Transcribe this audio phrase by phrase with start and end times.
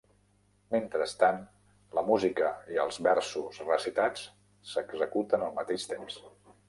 [0.75, 1.35] Mentrestant,
[1.97, 4.25] la música i els versos recitats
[4.71, 6.19] s'executen al mateix temps.